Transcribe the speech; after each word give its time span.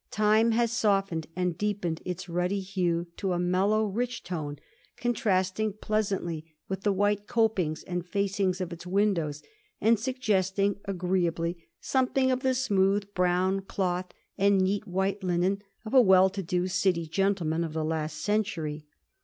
Time 0.09 0.49
has 0.49 0.71
softened 0.71 1.27
and 1.35 1.59
deepened 1.59 2.01
its 2.05 2.27
ruddy 2.27 2.59
hue 2.59 3.05
to 3.17 3.33
a 3.33 3.39
mellow, 3.39 3.85
rich 3.85 4.23
tone, 4.23 4.57
contrasting 4.97 5.73
pleasantly 5.73 6.43
with 6.67 6.81
the 6.81 6.91
white 6.91 7.27
copings 7.27 7.83
and 7.83 8.03
facings 8.03 8.59
of 8.59 8.73
its 8.73 8.87
windows, 8.87 9.43
and 9.79 9.99
sug 9.99 10.15
gesting, 10.19 10.79
agreeably, 10.85 11.67
something 11.79 12.31
of 12.31 12.39
the 12.39 12.55
smooth 12.55 13.13
brown 13.13 13.59
cloth 13.61 14.11
and 14.39 14.57
neat 14.63 14.87
white 14.87 15.21
linen 15.23 15.61
of 15.85 15.93
a 15.93 16.01
well 16.01 16.31
to 16.31 16.41
do 16.41 16.65
City 16.65 17.05
gentle 17.05 17.45
man 17.45 17.63
of 17.63 17.73
the 17.73 17.85
last 17.85 18.17
century. 18.17 18.87